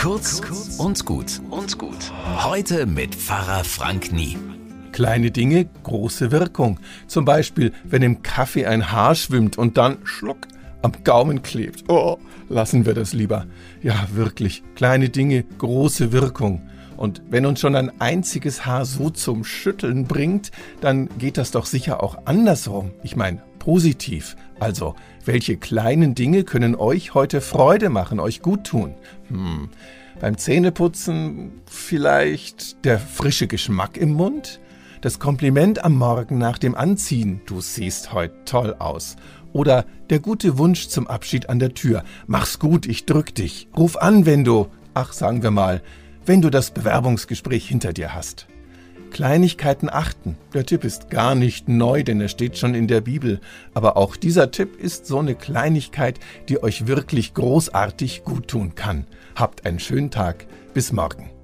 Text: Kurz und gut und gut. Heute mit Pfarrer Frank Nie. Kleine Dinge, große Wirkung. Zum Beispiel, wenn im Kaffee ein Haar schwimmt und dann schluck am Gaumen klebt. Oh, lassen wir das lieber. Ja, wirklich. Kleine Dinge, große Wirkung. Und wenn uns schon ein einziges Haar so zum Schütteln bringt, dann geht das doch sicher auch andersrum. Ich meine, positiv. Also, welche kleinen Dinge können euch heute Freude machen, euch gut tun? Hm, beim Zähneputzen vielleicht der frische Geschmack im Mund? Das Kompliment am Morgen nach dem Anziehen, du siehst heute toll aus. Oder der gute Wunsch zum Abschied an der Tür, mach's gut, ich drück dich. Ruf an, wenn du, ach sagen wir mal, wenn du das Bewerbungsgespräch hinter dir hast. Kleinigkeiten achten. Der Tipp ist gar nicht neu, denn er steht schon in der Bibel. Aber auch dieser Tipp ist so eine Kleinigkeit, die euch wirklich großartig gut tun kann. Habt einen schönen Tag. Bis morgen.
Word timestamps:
Kurz 0.00 0.40
und 0.78 1.04
gut 1.04 1.42
und 1.50 1.76
gut. 1.76 2.10
Heute 2.42 2.86
mit 2.86 3.14
Pfarrer 3.14 3.64
Frank 3.64 4.12
Nie. 4.12 4.38
Kleine 4.92 5.30
Dinge, 5.30 5.68
große 5.82 6.32
Wirkung. 6.32 6.80
Zum 7.06 7.26
Beispiel, 7.26 7.72
wenn 7.84 8.00
im 8.00 8.22
Kaffee 8.22 8.64
ein 8.64 8.92
Haar 8.92 9.14
schwimmt 9.14 9.58
und 9.58 9.76
dann 9.76 9.98
schluck 10.04 10.48
am 10.80 10.92
Gaumen 11.04 11.42
klebt. 11.42 11.84
Oh, 11.88 12.16
lassen 12.48 12.86
wir 12.86 12.94
das 12.94 13.12
lieber. 13.12 13.44
Ja, 13.82 14.08
wirklich. 14.14 14.62
Kleine 14.74 15.10
Dinge, 15.10 15.44
große 15.58 16.12
Wirkung. 16.12 16.62
Und 16.96 17.20
wenn 17.28 17.44
uns 17.44 17.60
schon 17.60 17.76
ein 17.76 18.00
einziges 18.00 18.64
Haar 18.64 18.86
so 18.86 19.10
zum 19.10 19.44
Schütteln 19.44 20.04
bringt, 20.06 20.50
dann 20.80 21.10
geht 21.18 21.36
das 21.36 21.50
doch 21.50 21.66
sicher 21.66 22.02
auch 22.02 22.24
andersrum. 22.24 22.92
Ich 23.02 23.16
meine, 23.16 23.42
positiv. 23.60 24.34
Also, 24.58 24.96
welche 25.24 25.56
kleinen 25.56 26.16
Dinge 26.16 26.42
können 26.42 26.74
euch 26.74 27.14
heute 27.14 27.40
Freude 27.40 27.90
machen, 27.90 28.18
euch 28.18 28.42
gut 28.42 28.64
tun? 28.64 28.96
Hm, 29.28 29.68
beim 30.20 30.36
Zähneputzen 30.36 31.52
vielleicht 31.66 32.84
der 32.84 32.98
frische 32.98 33.46
Geschmack 33.46 33.96
im 33.96 34.14
Mund? 34.14 34.60
Das 35.02 35.18
Kompliment 35.18 35.84
am 35.84 35.96
Morgen 35.96 36.36
nach 36.36 36.58
dem 36.58 36.74
Anziehen, 36.74 37.40
du 37.46 37.60
siehst 37.60 38.12
heute 38.12 38.34
toll 38.44 38.74
aus. 38.78 39.16
Oder 39.52 39.86
der 40.10 40.18
gute 40.18 40.58
Wunsch 40.58 40.88
zum 40.88 41.06
Abschied 41.06 41.48
an 41.48 41.58
der 41.58 41.74
Tür, 41.74 42.04
mach's 42.26 42.58
gut, 42.58 42.86
ich 42.86 43.06
drück 43.06 43.34
dich. 43.34 43.68
Ruf 43.76 43.96
an, 43.96 44.26
wenn 44.26 44.44
du, 44.44 44.66
ach 44.92 45.12
sagen 45.12 45.42
wir 45.42 45.50
mal, 45.50 45.82
wenn 46.26 46.42
du 46.42 46.50
das 46.50 46.70
Bewerbungsgespräch 46.72 47.66
hinter 47.66 47.92
dir 47.92 48.14
hast. 48.14 48.46
Kleinigkeiten 49.10 49.90
achten. 49.90 50.36
Der 50.54 50.66
Tipp 50.66 50.84
ist 50.84 51.10
gar 51.10 51.34
nicht 51.34 51.68
neu, 51.68 52.02
denn 52.02 52.20
er 52.20 52.28
steht 52.28 52.56
schon 52.56 52.74
in 52.74 52.86
der 52.86 53.00
Bibel. 53.00 53.40
Aber 53.74 53.96
auch 53.96 54.16
dieser 54.16 54.50
Tipp 54.50 54.80
ist 54.80 55.06
so 55.06 55.18
eine 55.18 55.34
Kleinigkeit, 55.34 56.18
die 56.48 56.62
euch 56.62 56.86
wirklich 56.86 57.34
großartig 57.34 58.24
gut 58.24 58.48
tun 58.48 58.74
kann. 58.74 59.06
Habt 59.34 59.66
einen 59.66 59.78
schönen 59.78 60.10
Tag. 60.10 60.46
Bis 60.72 60.92
morgen. 60.92 61.39